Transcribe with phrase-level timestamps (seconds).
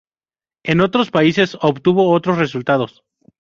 [0.63, 3.03] En otros países obtuvo otros resultados.